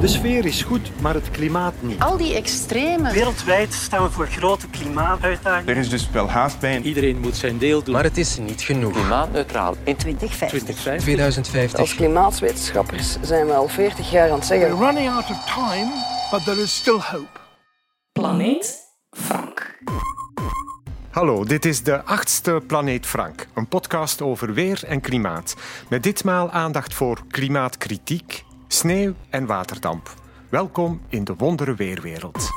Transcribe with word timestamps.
De 0.00 0.08
sfeer 0.08 0.44
is 0.44 0.62
goed, 0.62 1.00
maar 1.00 1.14
het 1.14 1.30
klimaat 1.30 1.74
niet. 1.80 2.00
Al 2.00 2.16
die 2.16 2.34
extreme. 2.34 3.12
Wereldwijd 3.12 3.74
staan 3.74 4.02
we 4.02 4.10
voor 4.10 4.26
grote 4.26 4.68
klimaatuitdagingen. 4.68 5.74
Er 5.74 5.80
is 5.80 5.88
dus 5.88 6.10
wel 6.10 6.28
haast 6.28 6.58
bij. 6.58 6.80
Iedereen 6.80 7.18
moet 7.20 7.36
zijn 7.36 7.58
deel 7.58 7.82
doen. 7.82 7.94
Maar 7.94 8.04
het 8.04 8.18
is 8.18 8.38
niet 8.38 8.62
genoeg. 8.62 8.92
Klimaatneutraal 8.92 9.76
in 9.84 9.96
2050. 9.96 10.76
2050. 11.00 11.80
Als 11.80 11.94
klimaatwetenschappers 11.94 13.16
zijn 13.20 13.46
we 13.46 13.52
al 13.52 13.68
40 13.68 14.10
jaar 14.10 14.30
aan 14.30 14.38
het 14.38 14.46
zeggen. 14.46 14.68
We're 14.68 14.84
running 14.84 15.10
out 15.10 15.30
of 15.30 15.44
time, 15.44 15.90
but 16.30 16.44
there 16.44 16.62
is 16.62 16.76
still 16.76 16.98
hope. 17.00 17.38
Planeet. 18.12 18.89
Hallo, 21.10 21.44
dit 21.44 21.64
is 21.64 21.82
de 21.82 22.04
achtste 22.04 22.62
Planeet 22.66 23.06
Frank, 23.06 23.48
een 23.54 23.68
podcast 23.68 24.22
over 24.22 24.54
weer 24.54 24.84
en 24.86 25.00
klimaat. 25.00 25.56
Met 25.88 26.02
ditmaal 26.02 26.50
aandacht 26.50 26.94
voor 26.94 27.20
klimaatkritiek, 27.28 28.44
sneeuw 28.68 29.14
en 29.30 29.46
waterdamp. 29.46 30.14
Welkom 30.48 31.00
in 31.08 31.24
de 31.24 31.34
wondere 31.34 31.74
weerwereld. 31.74 32.48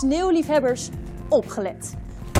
Sneeuwliefhebbers, 0.00 0.88
opgelet. 1.28 1.94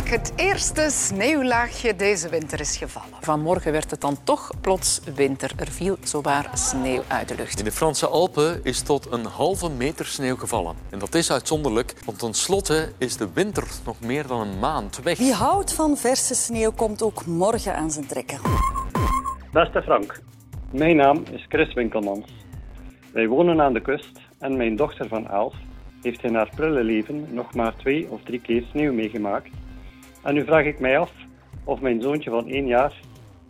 Het 0.09 0.33
eerste 0.37 0.87
sneeuwlaagje 0.91 1.97
deze 1.97 2.29
winter 2.29 2.61
is 2.61 2.77
gevallen. 2.77 3.17
Vanmorgen 3.21 3.73
werd 3.73 3.91
het 3.91 4.01
dan 4.01 4.17
toch 4.25 4.51
plots 4.61 5.01
winter. 5.15 5.53
Er 5.57 5.71
viel 5.71 5.97
zowaar 6.03 6.51
sneeuw 6.55 7.03
uit 7.09 7.29
de 7.29 7.35
lucht. 7.35 7.59
In 7.59 7.65
de 7.65 7.73
Franse 7.73 8.07
Alpen 8.07 8.61
is 8.65 8.83
tot 8.83 9.13
een 9.13 9.25
halve 9.25 9.71
meter 9.71 10.07
sneeuw 10.07 10.37
gevallen. 10.37 10.77
En 10.91 10.99
dat 10.99 11.15
is 11.15 11.33
uitzonderlijk, 11.33 11.95
want 12.05 12.19
tenslotte 12.19 12.93
is 12.99 13.17
de 13.17 13.29
winter 13.35 13.65
nog 13.85 14.01
meer 14.01 14.27
dan 14.27 14.41
een 14.41 14.59
maand 14.59 15.03
weg. 15.03 15.19
Wie 15.19 15.33
houdt 15.33 15.73
van 15.73 15.97
verse 15.97 16.35
sneeuw 16.35 16.73
komt 16.73 17.03
ook 17.03 17.27
morgen 17.27 17.75
aan 17.75 17.91
zijn 17.91 18.07
trekken. 18.07 18.39
Beste 19.53 19.83
Frank, 19.83 20.21
mijn 20.71 20.97
naam 20.97 21.23
is 21.33 21.45
Chris 21.49 21.75
Winkelmans. 21.75 22.27
Wij 23.13 23.29
wonen 23.29 23.61
aan 23.61 23.73
de 23.73 23.83
kust 23.83 24.21
en 24.39 24.57
mijn 24.57 24.77
dochter 24.77 25.09
van 25.09 25.29
elf 25.29 25.55
heeft 26.03 26.25
in 26.25 26.35
haar 26.35 26.51
prille 26.57 26.83
leven 26.83 27.27
nog 27.31 27.55
maar 27.55 27.77
twee 27.77 28.07
of 28.11 28.21
drie 28.23 28.41
keer 28.41 28.63
sneeuw 28.71 28.93
meegemaakt. 28.93 29.49
En 30.23 30.35
nu 30.35 30.45
vraag 30.45 30.65
ik 30.65 30.81
mij 30.81 30.99
af 30.99 31.11
of 31.65 31.81
mijn 31.81 32.03
zoontje 32.03 32.31
van 32.31 32.49
één 32.49 32.67
jaar 32.67 32.93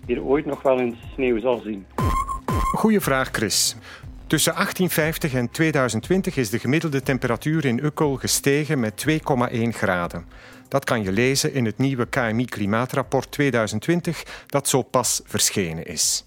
hier 0.06 0.22
ooit 0.22 0.46
nog 0.46 0.62
wel 0.62 0.80
eens 0.80 0.96
sneeuw 1.14 1.40
zal 1.40 1.60
zien. 1.64 1.86
Goeie 2.72 3.00
vraag, 3.00 3.28
Chris. 3.32 3.76
Tussen 4.26 4.52
1850 4.52 5.34
en 5.34 5.50
2020 5.50 6.36
is 6.36 6.50
de 6.50 6.58
gemiddelde 6.58 7.02
temperatuur 7.02 7.64
in 7.64 7.84
Ukkel 7.84 8.16
gestegen 8.16 8.80
met 8.80 9.04
2,1 9.08 9.18
graden. 9.68 10.24
Dat 10.68 10.84
kan 10.84 11.02
je 11.02 11.12
lezen 11.12 11.52
in 11.54 11.64
het 11.64 11.78
nieuwe 11.78 12.06
KMI 12.06 12.44
Klimaatrapport 12.44 13.30
2020 13.30 14.44
dat 14.46 14.68
zo 14.68 14.82
pas 14.82 15.22
verschenen 15.24 15.84
is. 15.84 16.24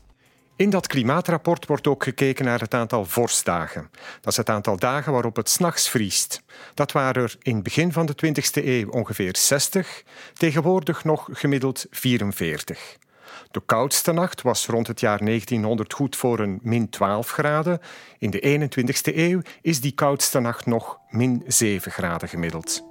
In 0.62 0.70
dat 0.70 0.88
klimaatrapport 0.88 1.66
wordt 1.66 1.88
ook 1.88 2.04
gekeken 2.04 2.45
naar 2.45 2.59
het 2.59 2.73
aantal 2.73 3.06
vorstdagen. 3.06 3.90
Dat 4.22 4.31
is 4.31 4.38
het 4.38 4.50
aantal 4.50 4.78
dagen 4.78 5.12
waarop 5.14 5.36
het 5.36 5.50
s'nachts 5.50 5.90
vriest. 5.90 6.44
Dat 6.73 6.92
waren 6.92 7.23
er 7.23 7.36
in 7.42 7.53
het 7.53 7.64
begin 7.64 7.92
van 7.92 8.06
de 8.06 8.16
20e 8.26 8.66
eeuw 8.66 8.90
ongeveer 8.90 9.36
60, 9.38 10.03
tegenwoordig 10.34 11.03
nog 11.03 11.30
gemiddeld 11.31 11.86
44. 11.90 12.98
De 13.52 13.62
koudste 13.66 14.12
nacht 14.12 14.42
was 14.42 14.66
rond 14.66 14.88
het 14.88 15.00
jaar 15.00 15.18
1900 15.18 15.94
goed 15.94 16.16
voor 16.16 16.40
een 16.40 16.59
min 16.62 16.90
12 16.90 17.31
graden. 17.31 17.80
In 18.18 18.30
de 18.30 18.70
21e 18.70 19.16
eeuw 19.16 19.42
is 19.62 19.81
die 19.81 19.94
koudste 19.94 20.40
nacht 20.40 20.66
nog 20.66 20.98
min 21.09 21.44
7 21.48 21.92
graden 21.92 22.30
gemiddeld. 22.30 22.84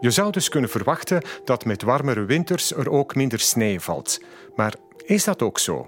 Je 0.00 0.10
zou 0.10 0.32
dus 0.32 0.48
kunnen 0.48 0.70
verwachten 0.70 1.22
dat 1.44 1.64
met 1.64 1.82
warmere 1.82 2.24
winters 2.24 2.72
er 2.72 2.90
ook 2.90 3.14
minder 3.14 3.40
sneeuw 3.40 3.78
valt. 3.78 4.22
Maar 4.56 4.74
is 5.04 5.24
dat 5.24 5.42
ook 5.42 5.58
zo? 5.58 5.86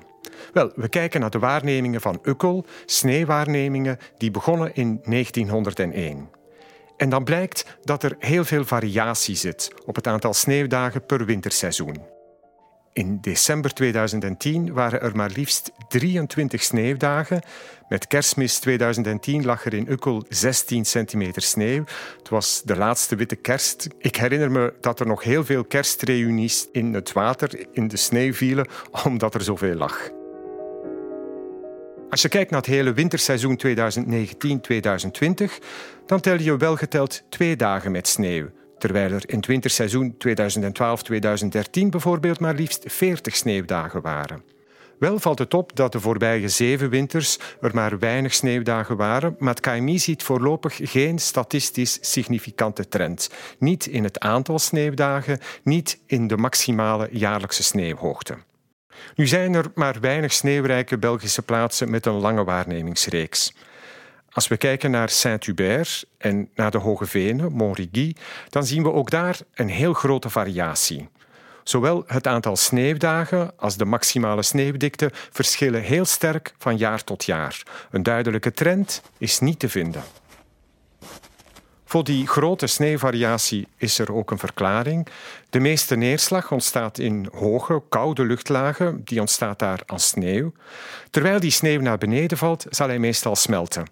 Wel, 0.53 0.73
we 0.75 0.89
kijken 0.89 1.21
naar 1.21 1.31
de 1.31 1.39
waarnemingen 1.39 2.01
van 2.01 2.19
Ukkel, 2.23 2.67
sneeuwwaarnemingen 2.87 3.99
die 4.19 4.31
begonnen 4.31 4.75
in 4.75 5.01
1901. 5.05 6.29
En 6.97 7.09
dan 7.09 7.25
blijkt 7.25 7.77
dat 7.83 8.03
er 8.03 8.17
heel 8.19 8.45
veel 8.45 8.65
variatie 8.65 9.37
zit 9.37 9.73
op 9.87 9.95
het 9.95 10.07
aantal 10.07 10.35
sneeuwdagen 10.35 11.07
per 11.07 11.25
winterseizoen. 11.25 12.15
In 12.95 13.19
december 13.21 13.75
2010 13.75 14.73
waren 14.73 15.01
er 15.01 15.17
maar 15.17 15.31
liefst 15.35 15.73
23 15.89 16.63
sneeuwdagen. 16.63 17.43
Met 17.89 18.07
kerstmis 18.07 18.59
2010 18.59 19.45
lag 19.45 19.65
er 19.65 19.75
in 19.75 19.91
Ukkel 19.91 20.25
16 20.29 20.85
centimeter 20.85 21.43
sneeuw. 21.43 21.85
Het 22.19 22.29
was 22.29 22.63
de 22.65 22.77
laatste 22.77 23.17
witte 23.17 23.37
kerst. 23.37 23.89
Ik 23.99 24.17
herinner 24.17 24.51
me 24.51 24.75
dat 24.81 25.01
er 25.01 25.07
nog 25.07 25.23
heel 25.23 25.45
veel 25.45 25.65
kerstreunies 25.65 26.69
in 26.73 26.95
het 26.95 27.13
water, 27.13 27.67
in 27.73 27.89
de 27.89 27.97
sneeuw 27.97 28.33
vielen, 28.33 28.67
omdat 29.07 29.35
er 29.35 29.43
zoveel 29.43 29.75
lag. 29.75 30.11
Als 32.15 32.23
je 32.23 32.29
kijkt 32.29 32.51
naar 32.51 32.61
het 32.61 32.71
hele 32.71 32.93
winterseizoen 32.93 33.61
2019-2020, 33.67 33.71
dan 36.07 36.21
tel 36.21 36.39
je 36.39 36.57
wel 36.57 36.77
geteld 36.77 37.23
twee 37.29 37.57
dagen 37.57 37.93
met 37.93 38.09
sneeuw. 38.09 38.49
Terwijl 38.79 39.13
er 39.13 39.23
in 39.27 39.37
het 39.37 39.47
winterseizoen 39.47 40.17
2012-2013 40.29 40.29
bijvoorbeeld 41.91 42.41
maar 42.41 42.55
liefst 42.55 42.85
40 42.87 43.37
sneeuwdagen 43.37 44.01
waren. 44.03 44.43
Wel 44.99 45.19
valt 45.19 45.39
het 45.39 45.55
op 45.55 45.77
dat 45.77 45.93
de 45.93 46.01
voorbije 46.01 46.49
zeven 46.49 46.91
winters 46.91 47.39
er 47.61 47.75
maar 47.75 47.99
weinig 47.99 48.35
sneeuwdagen 48.35 48.97
waren, 48.97 49.37
maar 49.39 49.55
het 49.55 49.61
KMI 49.61 49.99
ziet 49.99 50.23
voorlopig 50.23 50.81
geen 50.83 51.19
statistisch 51.19 51.99
significante 52.01 52.89
trend. 52.89 53.31
Niet 53.59 53.87
in 53.87 54.05
het 54.05 54.21
aantal 54.21 54.59
sneeuwdagen, 54.59 55.39
niet 55.63 56.01
in 56.07 56.27
de 56.27 56.37
maximale 56.37 57.09
jaarlijkse 57.13 57.63
sneeuwhoogte. 57.63 58.37
Nu 59.15 59.27
zijn 59.27 59.55
er 59.55 59.71
maar 59.75 60.01
weinig 60.01 60.33
sneeuwrijke 60.33 60.99
Belgische 60.99 61.43
plaatsen 61.43 61.91
met 61.91 62.07
een 62.07 62.21
lange 62.21 62.45
waarnemingsreeks. 62.45 63.55
Als 64.31 64.49
we 64.49 64.57
kijken 64.57 64.91
naar 64.91 65.09
Saint-Hubert 65.09 66.07
en 66.19 66.49
naar 66.55 66.71
de 66.71 66.79
Hoge 66.79 67.07
Venen, 67.07 67.53
Montrigny, 67.53 68.17
dan 68.49 68.67
zien 68.67 68.83
we 68.83 68.93
ook 68.93 69.11
daar 69.11 69.39
een 69.55 69.69
heel 69.69 69.93
grote 69.93 70.31
variatie. 70.31 71.09
Zowel 71.65 72.05
het 72.07 72.27
aantal 72.27 72.57
sneeuwdagen 72.57 73.53
als 73.57 73.77
de 73.77 73.85
maximale 73.85 74.43
sneeuwdikte 74.43 75.11
verschillen 75.13 75.83
heel 75.83 76.05
sterk 76.05 76.55
van 76.59 76.77
jaar 76.77 77.05
tot 77.05 77.25
jaar. 77.25 77.63
Een 77.91 78.03
duidelijke 78.03 78.53
trend 78.53 79.03
is 79.19 79.41
niet 79.41 79.59
te 79.59 79.69
vinden. 79.69 80.03
Voor 81.95 82.05
die 82.05 82.27
grote 82.27 82.67
sneeuwvariatie 82.67 83.69
is 83.77 83.99
er 83.99 84.13
ook 84.13 84.31
een 84.31 84.39
verklaring. 84.39 85.07
De 85.51 85.61
meeste 85.61 85.97
neerslag 85.97 86.53
ontstaat 86.53 86.99
in 86.99 87.29
hoge, 87.33 87.83
koude 87.89 88.25
luchtlagen. 88.25 89.01
Die 89.05 89.21
ontstaat 89.21 89.59
daar 89.59 89.81
als 89.87 90.09
sneeuw. 90.09 90.53
Terwijl 91.11 91.41
die 91.41 91.51
sneeuw 91.51 91.81
naar 91.81 91.99
beneden 91.99 92.39
valt, 92.39 92.67
zal 92.71 92.89
hij 92.89 92.99
meestal 92.99 93.37
smelten. 93.37 93.85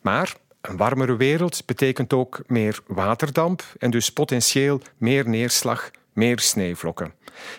Maar 0.00 0.34
een 0.60 0.76
warmere 0.76 1.16
wereld 1.16 1.62
betekent 1.66 2.12
ook 2.12 2.42
meer 2.46 2.80
waterdamp 2.86 3.62
en 3.78 3.90
dus 3.90 4.10
potentieel 4.10 4.80
meer 4.96 5.28
neerslag, 5.28 5.90
meer 6.12 6.38
sneeuwvlokken. 6.38 7.12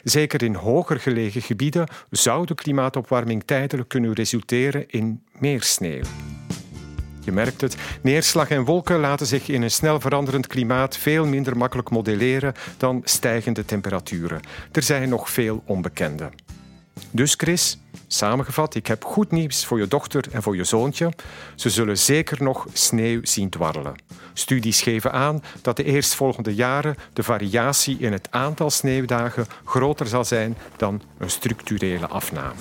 Zeker 0.03 0.43
in 0.43 0.55
hoger 0.55 0.99
gelegen 0.99 1.41
gebieden 1.41 1.87
zou 2.09 2.45
de 2.45 2.55
klimaatopwarming 2.55 3.43
tijdelijk 3.45 3.89
kunnen 3.89 4.13
resulteren 4.13 4.89
in 4.89 5.23
meer 5.31 5.63
sneeuw. 5.63 6.03
Je 7.27 7.33
merkt 7.33 7.61
het, 7.61 7.75
neerslag 8.01 8.49
en 8.49 8.63
wolken 8.63 8.99
laten 8.99 9.25
zich 9.25 9.47
in 9.47 9.61
een 9.61 9.71
snel 9.71 9.99
veranderend 9.99 10.47
klimaat 10.47 10.97
veel 10.97 11.25
minder 11.25 11.57
makkelijk 11.57 11.89
modelleren 11.89 12.53
dan 12.77 13.01
stijgende 13.03 13.65
temperaturen. 13.65 14.41
Er 14.71 14.81
zijn 14.81 15.09
nog 15.09 15.29
veel 15.29 15.63
onbekenden. 15.65 16.31
Dus 17.11 17.33
Chris, 17.37 17.79
samengevat, 18.07 18.75
ik 18.75 18.87
heb 18.87 19.03
goed 19.03 19.31
nieuws 19.31 19.65
voor 19.65 19.79
je 19.79 19.87
dochter 19.87 20.25
en 20.31 20.43
voor 20.43 20.55
je 20.55 20.63
zoontje. 20.63 21.11
Ze 21.55 21.69
zullen 21.69 21.97
zeker 21.97 22.43
nog 22.43 22.67
sneeuw 22.73 23.19
zien 23.23 23.49
dwarrelen. 23.49 23.95
Studies 24.33 24.81
geven 24.81 25.11
aan 25.11 25.43
dat 25.61 25.75
de 25.75 25.83
eerstvolgende 25.83 26.55
jaren 26.55 26.95
de 27.13 27.23
variatie 27.23 27.97
in 27.99 28.11
het 28.11 28.27
aantal 28.31 28.69
sneeuwdagen 28.69 29.45
groter 29.65 30.07
zal 30.07 30.25
zijn 30.25 30.57
dan 30.75 31.01
een 31.17 31.29
structurele 31.29 32.07
afname. 32.07 32.53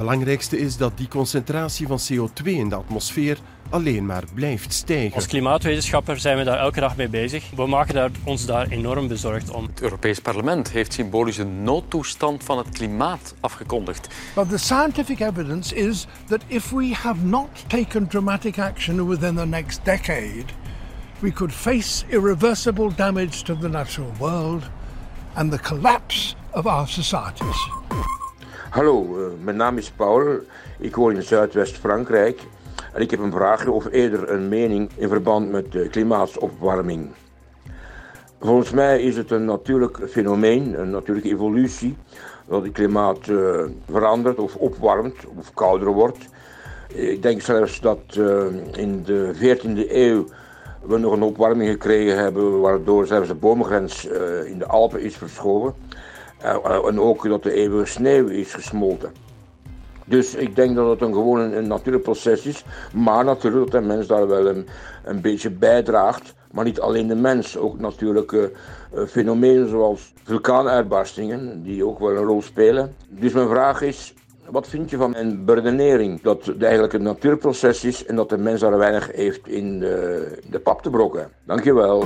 Belangrijkste 0.00 0.58
is 0.58 0.76
dat 0.76 0.92
die 0.96 1.08
concentratie 1.08 1.86
van 1.86 1.98
CO2 1.98 2.44
in 2.44 2.68
de 2.68 2.74
atmosfeer 2.74 3.38
alleen 3.70 4.06
maar 4.06 4.24
blijft 4.34 4.72
stijgen. 4.72 5.14
Als 5.14 5.26
klimaatwetenschapper 5.26 6.18
zijn 6.18 6.36
we 6.36 6.44
daar 6.44 6.58
elke 6.58 6.80
dag 6.80 6.96
mee 6.96 7.08
bezig. 7.08 7.50
We 7.56 7.66
maken 7.66 7.94
daar, 7.94 8.10
ons 8.24 8.46
daar 8.46 8.68
enorm 8.68 9.08
bezorgd 9.08 9.50
om. 9.50 9.64
Het 9.64 9.80
Europees 9.80 10.18
Parlement 10.18 10.70
heeft 10.70 10.92
symbolisch 10.92 11.38
een 11.38 11.62
noodtoestand 11.62 12.44
van 12.44 12.58
het 12.58 12.68
klimaat 12.68 13.34
afgekondigd. 13.40 14.08
But 14.34 14.48
the 14.48 14.58
scientific 14.58 15.20
evidence 15.20 15.74
is 15.74 16.06
that 16.26 16.40
if 16.46 16.70
we 16.70 16.94
have 16.94 17.24
not 17.24 17.48
taken 17.66 18.06
dramatic 18.06 18.58
action 18.58 19.08
within 19.08 19.34
the 19.34 19.46
next 19.46 19.80
decade, 19.84 20.44
we 21.18 21.32
could 21.32 21.52
face 21.52 22.04
irreversible 22.08 22.90
damage 22.96 23.42
to 23.42 23.58
the 23.58 23.68
natural 23.68 24.12
world 24.18 24.62
and 25.34 25.50
the 25.50 25.58
collapse 25.58 26.34
of 26.50 26.66
our 26.66 26.88
societies. 26.88 27.68
Hallo, 28.70 29.18
uh, 29.18 29.26
mijn 29.42 29.56
naam 29.56 29.78
is 29.78 29.90
Paul. 29.90 30.40
Ik 30.78 30.96
woon 30.96 31.14
in 31.14 31.22
Zuidwest-Frankrijk. 31.22 32.40
En 32.92 33.02
ik 33.02 33.10
heb 33.10 33.20
een 33.20 33.32
vraagje 33.32 33.70
of 33.70 33.86
eerder 33.90 34.30
een 34.30 34.48
mening 34.48 34.90
in 34.96 35.08
verband 35.08 35.50
met 35.50 35.72
de 35.72 35.88
klimaatopwarming. 35.88 37.10
Volgens 38.40 38.70
mij 38.70 39.02
is 39.02 39.16
het 39.16 39.30
een 39.30 39.44
natuurlijk 39.44 39.98
fenomeen, 40.08 40.80
een 40.80 40.90
natuurlijke 40.90 41.28
evolutie, 41.28 41.96
dat 42.46 42.62
het 42.62 42.72
klimaat 42.72 43.26
uh, 43.26 43.64
verandert 43.90 44.38
of 44.38 44.56
opwarmt 44.56 45.16
of 45.38 45.54
kouder 45.54 45.88
wordt. 45.88 46.28
Ik 46.88 47.22
denk 47.22 47.40
zelfs 47.40 47.80
dat 47.80 48.00
uh, 48.18 48.44
in 48.72 49.02
de 49.04 49.34
14e 49.34 49.90
eeuw 49.92 50.24
we 50.82 50.98
nog 50.98 51.12
een 51.12 51.22
opwarming 51.22 51.70
gekregen 51.70 52.18
hebben, 52.18 52.60
waardoor 52.60 53.06
zelfs 53.06 53.28
de 53.28 53.34
boomgrens 53.34 54.08
uh, 54.08 54.44
in 54.44 54.58
de 54.58 54.66
Alpen 54.66 55.00
is 55.00 55.16
verschoven. 55.16 55.74
En 56.86 57.00
ook 57.00 57.28
dat 57.28 57.42
de 57.42 57.52
eeuwige 57.52 57.86
sneeuw 57.86 58.26
is 58.26 58.54
gesmolten. 58.54 59.12
Dus 60.04 60.34
ik 60.34 60.56
denk 60.56 60.76
dat 60.76 60.90
het 60.90 61.00
een 61.00 61.14
gewoon 61.14 61.40
een, 61.40 61.56
een 61.56 61.68
natuurlijk 61.68 62.04
proces 62.04 62.46
is, 62.46 62.64
maar 62.94 63.24
natuurlijk 63.24 63.70
dat 63.70 63.82
de 63.82 63.86
mens 63.86 64.06
daar 64.06 64.28
wel 64.28 64.48
een, 64.48 64.66
een 65.04 65.20
beetje 65.20 65.50
bijdraagt. 65.50 66.34
Maar 66.52 66.64
niet 66.64 66.80
alleen 66.80 67.06
de 67.06 67.14
mens, 67.14 67.56
ook 67.56 67.78
natuurlijk 67.78 68.32
uh, 68.32 68.44
fenomenen 69.06 69.68
zoals 69.68 70.12
vulkaanuitbarstingen, 70.22 71.62
die 71.62 71.86
ook 71.86 71.98
wel 71.98 72.16
een 72.16 72.24
rol 72.24 72.42
spelen. 72.42 72.94
Dus 73.08 73.32
mijn 73.32 73.48
vraag 73.48 73.82
is, 73.82 74.14
wat 74.48 74.68
vind 74.68 74.90
je 74.90 74.96
van 74.96 75.16
een 75.16 75.44
beredenering 75.44 76.20
dat 76.22 76.44
het 76.44 76.62
eigenlijk 76.62 76.92
een 76.92 77.02
natuurproces 77.02 77.84
is 77.84 78.06
en 78.06 78.16
dat 78.16 78.28
de 78.28 78.38
mens 78.38 78.60
daar 78.60 78.78
weinig 78.78 79.12
heeft 79.12 79.48
in 79.48 79.78
de, 79.78 80.38
de 80.50 80.58
pap 80.58 80.82
te 80.82 80.90
brokken? 80.90 81.30
Dankjewel. 81.44 82.04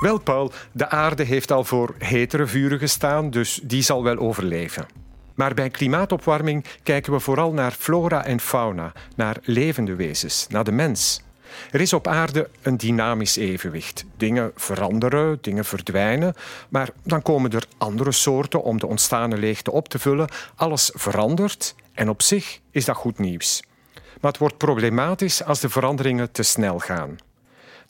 Wel, 0.00 0.18
Paul, 0.18 0.52
de 0.72 0.88
aarde 0.88 1.22
heeft 1.22 1.50
al 1.50 1.64
voor 1.64 1.94
hetere 1.98 2.46
vuren 2.46 2.78
gestaan, 2.78 3.30
dus 3.30 3.60
die 3.62 3.82
zal 3.82 4.02
wel 4.02 4.16
overleven. 4.16 4.86
Maar 5.34 5.54
bij 5.54 5.70
klimaatopwarming 5.70 6.64
kijken 6.82 7.12
we 7.12 7.20
vooral 7.20 7.52
naar 7.52 7.72
flora 7.72 8.24
en 8.24 8.40
fauna, 8.40 8.92
naar 9.16 9.36
levende 9.42 9.94
wezens, 9.94 10.46
naar 10.48 10.64
de 10.64 10.72
mens. 10.72 11.22
Er 11.70 11.80
is 11.80 11.92
op 11.92 12.06
aarde 12.06 12.48
een 12.62 12.76
dynamisch 12.76 13.36
evenwicht. 13.36 14.04
Dingen 14.16 14.52
veranderen, 14.54 15.38
dingen 15.40 15.64
verdwijnen, 15.64 16.34
maar 16.68 16.90
dan 17.02 17.22
komen 17.22 17.50
er 17.50 17.66
andere 17.78 18.12
soorten 18.12 18.62
om 18.62 18.78
de 18.78 18.86
ontstane 18.86 19.36
leegte 19.36 19.70
op 19.70 19.88
te 19.88 19.98
vullen. 19.98 20.28
Alles 20.54 20.90
verandert 20.94 21.74
en 21.92 22.08
op 22.08 22.22
zich 22.22 22.60
is 22.70 22.84
dat 22.84 22.96
goed 22.96 23.18
nieuws. 23.18 23.62
Maar 23.94 24.30
het 24.30 24.40
wordt 24.40 24.56
problematisch 24.56 25.44
als 25.44 25.60
de 25.60 25.68
veranderingen 25.68 26.32
te 26.32 26.42
snel 26.42 26.78
gaan. 26.78 27.18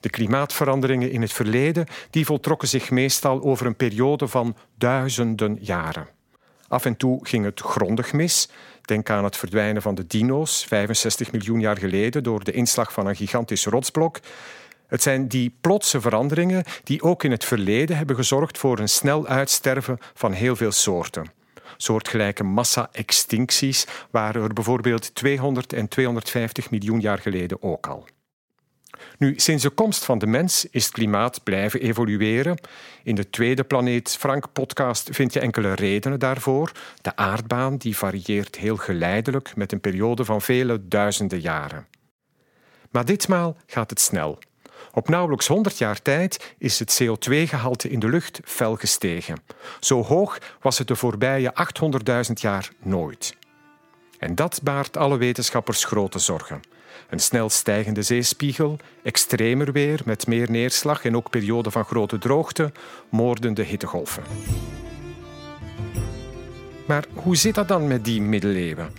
De 0.01 0.11
klimaatveranderingen 0.11 1.11
in 1.11 1.23
het 1.23 1.33
verleden 1.33 1.87
die 2.11 2.27
voltrokken 2.27 2.69
zich 2.69 2.91
meestal 2.91 3.43
over 3.43 3.67
een 3.67 3.77
periode 3.77 4.29
van 4.29 4.57
duizenden 4.75 5.59
jaren. 5.61 6.09
Af 6.69 6.85
en 6.85 6.97
toe 6.97 7.27
ging 7.27 7.45
het 7.45 7.61
grondig 7.61 8.13
mis. 8.13 8.49
Denk 8.83 9.11
aan 9.11 9.25
het 9.25 9.37
verdwijnen 9.37 9.83
van 9.83 9.95
de 9.95 10.07
dino's 10.07 10.65
65 10.65 11.33
miljoen 11.33 11.61
jaar 11.61 11.79
geleden 11.79 12.23
door 12.23 12.45
de 12.45 12.53
inslag 12.53 12.93
van 12.93 13.07
een 13.07 13.17
gigantisch 13.17 13.67
rotsblok. 13.67 14.21
Het 14.87 15.03
zijn 15.03 15.29
die 15.29 15.57
plotse 15.61 16.01
veranderingen 16.01 16.65
die 16.85 17.03
ook 17.03 17.25
in 17.25 17.31
het 17.31 17.45
verleden 17.45 17.97
hebben 17.97 18.17
gezorgd 18.17 18.59
voor 18.59 18.79
een 18.79 18.89
snel 18.89 19.27
uitsterven 19.27 19.99
van 20.15 20.33
heel 20.33 20.57
veel 20.57 20.73
soorten. 20.73 21.33
Soortgelijke 21.77 22.45
massa-extincties 22.45 23.87
waren 24.11 24.43
er 24.43 24.53
bijvoorbeeld 24.53 25.15
200 25.15 25.73
en 25.73 25.89
250 25.89 26.71
miljoen 26.71 27.01
jaar 27.01 27.19
geleden 27.19 27.63
ook 27.63 27.87
al. 27.87 28.07
Nu, 29.19 29.35
sinds 29.37 29.63
de 29.63 29.71
komst 29.71 30.05
van 30.05 30.19
de 30.19 30.27
mens 30.27 30.67
is 30.71 30.85
het 30.85 30.93
klimaat 30.93 31.43
blijven 31.43 31.81
evolueren. 31.81 32.59
In 33.03 33.15
de 33.15 33.31
tweede 33.31 33.65
Planeet 33.65 34.17
Frank 34.19 34.53
podcast 34.53 35.09
vind 35.13 35.33
je 35.33 35.41
enkele 35.41 35.75
redenen 35.75 36.19
daarvoor. 36.19 36.73
De 37.01 37.17
aardbaan 37.17 37.77
die 37.77 37.97
varieert 37.97 38.57
heel 38.57 38.77
geleidelijk 38.77 39.57
met 39.57 39.73
een 39.73 39.81
periode 39.81 40.25
van 40.25 40.43
vele 40.43 40.89
duizenden 40.89 41.41
jaren. 41.41 41.87
Maar 42.91 43.05
ditmaal 43.05 43.57
gaat 43.67 43.91
het 43.91 44.01
snel. 44.01 44.39
Op 44.93 45.09
nauwelijks 45.09 45.47
100 45.47 45.79
jaar 45.79 46.03
tijd 46.03 46.55
is 46.59 46.79
het 46.79 47.03
CO2-gehalte 47.03 47.91
in 47.91 47.99
de 47.99 48.09
lucht 48.09 48.41
fel 48.45 48.77
gestegen. 48.77 49.43
Zo 49.81 50.03
hoog 50.03 50.39
was 50.61 50.79
het 50.79 50.89
de 50.89 50.97
voorbije 50.97 51.55
800.000 52.27 52.33
jaar 52.35 52.71
nooit. 52.83 53.37
En 54.19 54.35
dat 54.35 54.61
baart 54.63 54.97
alle 54.97 55.17
wetenschappers 55.17 55.85
grote 55.85 56.19
zorgen. 56.19 56.61
Een 57.11 57.19
snel 57.19 57.49
stijgende 57.49 58.03
zeespiegel, 58.03 58.79
extremer 59.03 59.73
weer 59.73 60.01
met 60.05 60.27
meer 60.27 60.51
neerslag 60.51 61.05
en 61.05 61.17
ook 61.17 61.31
perioden 61.31 61.73
van 61.73 61.85
grote 61.85 62.19
droogte, 62.19 62.73
moordende 63.09 63.63
hittegolven. 63.63 64.23
Maar 66.87 67.05
hoe 67.15 67.37
zit 67.37 67.55
dat 67.55 67.69
dan 67.69 67.89
met 67.89 68.05
die 68.05 68.23
middeleeuwen? 68.23 68.91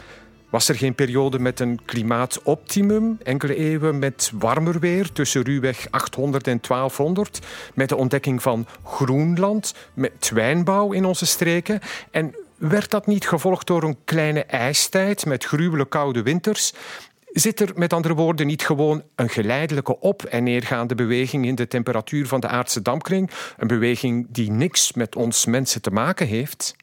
Was 0.50 0.70
er 0.70 0.76
geen 0.76 0.96
periode 0.96 1.40
met 1.40 1.60
een 1.60 1.80
klimaatoptimum, 1.86 3.18
enkele 3.24 3.56
eeuwen 3.56 4.00
met 4.00 4.32
warmer 4.34 4.80
weer 4.80 5.12
tussen 5.12 5.44
ruwweg 5.44 5.88
800 5.90 6.48
en 6.48 6.60
1200, 6.68 7.40
met 7.74 7.90
de 7.90 7.96
ontdekking 7.96 8.42
van 8.42 8.68
Groenland, 8.84 9.74
met 9.94 10.32
wijnbouw 10.34 10.92
in 10.92 11.06
onze 11.06 11.26
streken 11.26 11.80
en 12.12 12.36
werd 12.58 12.90
dat 12.90 13.08
niet 13.08 13.28
gevolgd 13.28 13.68
door 13.68 13.84
een 13.84 13.98
kleine 14.06 14.44
ijstijd 14.44 15.26
met 15.26 15.46
gruwelijk 15.46 15.90
koude 15.90 16.22
winters 16.22 16.74
Zit 17.30 17.60
er 17.60 17.72
met 17.76 17.94
andere 17.94 18.14
woorden 18.14 18.48
niet 18.48 18.66
gewoon 18.66 19.04
een 19.16 19.30
geleidelijke 19.30 20.00
op- 20.00 20.24
en 20.24 20.44
neergaande 20.44 20.96
beweging 20.96 21.46
in 21.46 21.56
de 21.56 21.68
temperatuur 21.68 22.28
van 22.28 22.40
de 22.40 22.48
aardse 22.48 22.82
dampkring? 22.82 23.32
Een 23.58 23.68
beweging 23.68 24.28
die 24.30 24.52
niks 24.52 24.94
met 24.94 25.16
ons 25.16 25.46
mensen 25.46 25.82
te 25.82 25.92
maken 25.92 26.28
heeft? 26.28 26.76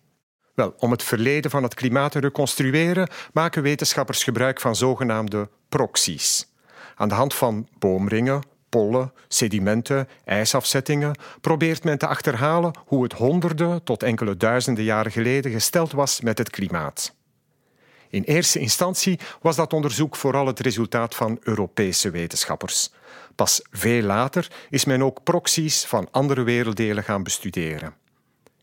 Wel, 0.55 0.75
om 0.79 0.91
het 0.91 1.03
verleden 1.03 1.51
van 1.51 1.63
het 1.63 1.75
klimaat 1.75 2.13
te 2.13 2.21
reconstrueren, 2.21 3.09
maken 3.33 3.63
wetenschappers 3.63 4.25
gebruik 4.25 4.61
van 4.61 4.77
zogenaamde 4.77 5.49
proxies. 5.69 6.53
Aan 6.95 7.09
de 7.09 7.15
hand 7.15 7.35
van 7.35 7.69
boomringen, 7.79 8.43
pollen, 8.69 9.13
sedimenten, 9.29 10.09
ijsafzettingen 10.25 11.19
probeert 11.41 11.85
men 11.85 11.99
te 11.99 12.07
achterhalen 12.07 12.73
hoe 12.87 13.03
het 13.03 13.13
honderden 13.13 13.83
tot 13.85 14.03
enkele 14.03 14.37
duizenden 14.37 14.85
jaren 14.85 15.13
geleden 15.13 15.53
gesteld 15.53 15.93
was 15.93 16.21
met 16.21 16.39
het 16.39 16.51
klimaat. 16.51 17.16
In 18.09 18.23
eerste 18.23 18.59
instantie 18.59 19.19
was 19.41 19.57
dat 19.57 19.73
onderzoek 19.73 20.17
vooral 20.17 20.47
het 20.47 20.61
resultaat 20.61 21.15
van 21.15 21.39
Europese 21.43 22.11
wetenschappers. 22.11 22.91
Pas 23.35 23.63
veel 23.71 24.03
later 24.03 24.51
is 24.71 24.85
men 24.85 25.03
ook 25.03 25.23
proxies 25.23 25.85
van 25.85 26.09
andere 26.11 26.43
werelddelen 26.43 27.05
gaan 27.05 27.23
bestuderen. 27.23 27.95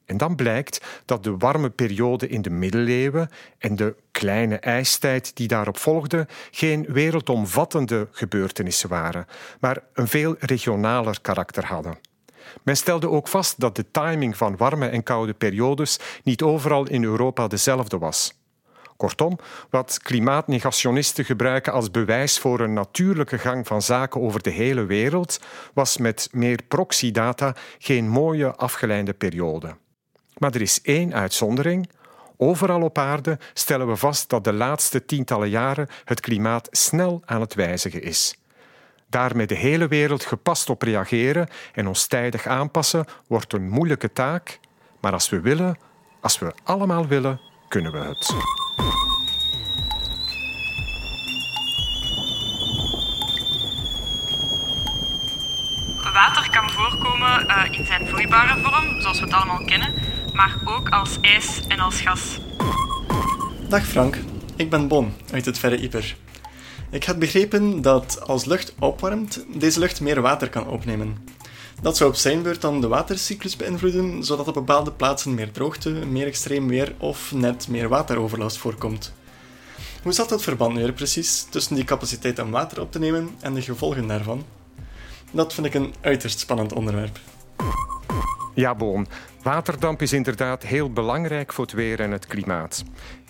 En 0.05 0.17
dan 0.17 0.35
blijkt 0.35 0.85
dat 1.05 1.23
de 1.23 1.37
warme 1.37 1.69
periode 1.69 2.27
in 2.27 2.41
de 2.41 2.49
middeleeuwen 2.49 3.29
en 3.57 3.75
de 3.75 3.95
kleine 4.11 4.57
ijstijd 4.57 5.35
die 5.35 5.47
daarop 5.47 5.77
volgde 5.77 6.27
geen 6.51 6.85
wereldomvattende 6.89 8.07
gebeurtenissen 8.11 8.89
waren, 8.89 9.27
maar 9.59 9.83
een 9.93 10.07
veel 10.07 10.35
regionaler 10.39 11.21
karakter 11.21 11.65
hadden. 11.65 11.97
Men 12.63 12.77
stelde 12.77 13.09
ook 13.09 13.27
vast 13.27 13.59
dat 13.59 13.75
de 13.75 13.91
timing 13.91 14.37
van 14.37 14.57
warme 14.57 14.87
en 14.87 15.03
koude 15.03 15.33
periodes 15.33 15.99
niet 16.23 16.41
overal 16.41 16.87
in 16.87 17.03
Europa 17.03 17.47
dezelfde 17.47 17.97
was. 17.97 18.33
Kortom, 18.97 19.37
wat 19.69 19.99
klimaatnegationisten 20.01 21.25
gebruiken 21.25 21.73
als 21.73 21.91
bewijs 21.91 22.39
voor 22.39 22.59
een 22.59 22.73
natuurlijke 22.73 23.37
gang 23.37 23.67
van 23.67 23.81
zaken 23.81 24.21
over 24.21 24.41
de 24.41 24.49
hele 24.49 24.85
wereld, 24.85 25.39
was 25.73 25.97
met 25.97 26.29
meer 26.31 26.59
proxydata 26.67 27.55
geen 27.77 28.07
mooie 28.07 28.55
afgeleide 28.55 29.13
periode. 29.13 29.75
Maar 30.37 30.53
er 30.53 30.61
is 30.61 30.81
één 30.81 31.13
uitzondering. 31.13 31.89
Overal 32.37 32.81
op 32.81 32.97
aarde 32.97 33.39
stellen 33.53 33.87
we 33.87 33.95
vast 33.95 34.29
dat 34.29 34.43
de 34.43 34.53
laatste 34.53 35.05
tientallen 35.05 35.49
jaren 35.49 35.87
het 36.05 36.19
klimaat 36.19 36.67
snel 36.71 37.21
aan 37.25 37.41
het 37.41 37.53
wijzigen 37.53 38.01
is. 38.01 38.35
Daarmee 39.09 39.47
de 39.47 39.55
hele 39.55 39.87
wereld 39.87 40.25
gepast 40.25 40.69
op 40.69 40.81
reageren 40.81 41.47
en 41.73 41.87
ons 41.87 42.07
tijdig 42.07 42.47
aanpassen 42.47 43.05
wordt 43.27 43.53
een 43.53 43.69
moeilijke 43.69 44.13
taak, 44.13 44.59
maar 44.99 45.13
als 45.13 45.29
we 45.29 45.39
willen, 45.39 45.77
als 46.21 46.39
we 46.39 46.53
allemaal 46.63 47.07
willen, 47.07 47.39
kunnen 47.73 47.91
we 47.91 47.97
het. 47.97 48.35
Water 56.13 56.49
kan 56.51 56.69
voorkomen 56.69 57.45
uh, 57.47 57.63
in 57.71 57.85
zijn 57.85 58.07
vloeibare 58.07 58.61
vorm, 58.63 59.01
zoals 59.01 59.19
we 59.19 59.25
het 59.25 59.33
allemaal 59.33 59.65
kennen, 59.65 59.93
maar 60.33 60.55
ook 60.65 60.89
als 60.89 61.17
ijs 61.21 61.67
en 61.67 61.79
als 61.79 62.01
gas. 62.01 62.39
Dag 63.69 63.85
Frank, 63.85 64.17
ik 64.55 64.69
ben 64.69 64.87
Bon 64.87 65.13
uit 65.31 65.45
het 65.45 65.59
verre 65.59 65.77
Ieper. 65.77 66.15
Ik 66.91 67.03
had 67.03 67.19
begrepen 67.19 67.81
dat 67.81 68.27
als 68.27 68.45
lucht 68.45 68.75
opwarmt, 68.79 69.45
deze 69.47 69.79
lucht 69.79 70.01
meer 70.01 70.21
water 70.21 70.49
kan 70.49 70.67
opnemen. 70.67 71.32
Dat 71.83 71.97
zou 71.97 72.09
op 72.09 72.15
zijn 72.15 72.41
beurt 72.41 72.61
dan 72.61 72.81
de 72.81 72.87
watercyclus 72.87 73.55
beïnvloeden, 73.55 74.23
zodat 74.23 74.47
op 74.47 74.53
bepaalde 74.53 74.91
plaatsen 74.91 75.33
meer 75.33 75.51
droogte, 75.51 75.89
meer 75.89 76.27
extreem 76.27 76.67
weer 76.67 76.95
of 76.97 77.31
net 77.31 77.67
meer 77.67 77.89
wateroverlast 77.89 78.57
voorkomt. 78.57 79.13
Hoe 80.03 80.11
zat 80.11 80.29
dat 80.29 80.43
verband 80.43 80.75
nu 80.75 80.91
precies 80.91 81.43
tussen 81.49 81.75
die 81.75 81.83
capaciteit 81.83 82.39
om 82.39 82.51
water 82.51 82.81
op 82.81 82.91
te 82.91 82.99
nemen 82.99 83.29
en 83.39 83.53
de 83.53 83.61
gevolgen 83.61 84.07
daarvan? 84.07 84.45
Dat 85.31 85.53
vind 85.53 85.65
ik 85.67 85.73
een 85.73 85.93
uiterst 86.01 86.39
spannend 86.39 86.73
onderwerp. 86.73 87.19
Ja, 88.53 88.75
Boom. 88.75 89.07
Waterdamp 89.41 90.01
is 90.01 90.13
inderdaad 90.13 90.63
heel 90.63 90.91
belangrijk 90.91 91.53
voor 91.53 91.65
het 91.65 91.73
weer 91.73 91.99
en 91.99 92.11
het 92.11 92.27
klimaat. 92.27 92.83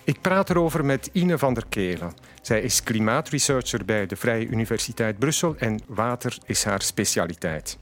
Ik 0.03 0.21
praat 0.21 0.49
erover 0.49 0.85
met 0.85 1.09
Ine 1.11 1.37
van 1.37 1.53
der 1.53 1.65
Kelen. 1.69 2.13
Zij 2.41 2.61
is 2.61 2.83
klimaatresearcher 2.83 3.85
bij 3.85 4.05
de 4.05 4.15
Vrije 4.15 4.47
Universiteit 4.47 5.19
Brussel 5.19 5.55
en 5.57 5.79
water 5.87 6.37
is 6.45 6.63
haar 6.63 6.81
specialiteit. 6.81 7.77